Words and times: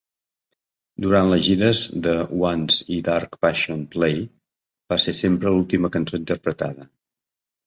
Durant 1.03 1.27
les 1.33 1.43
gires 1.47 1.81
de 2.07 2.13
Once 2.47 2.79
i 2.95 2.97
Dark 3.09 3.37
Passion 3.47 3.85
Play 3.97 4.25
va 4.95 4.99
ser 5.05 5.15
sempre 5.21 5.53
l'última 5.55 5.93
cançó 5.99 6.23
interpretada. 6.25 6.91